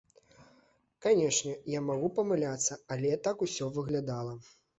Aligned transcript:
Канечне, 1.05 1.53
я 1.73 1.81
магу 1.89 2.09
памыляцца, 2.17 2.79
але 2.97 3.13
так 3.29 3.45
усё 3.49 3.71
выглядала. 3.79 4.35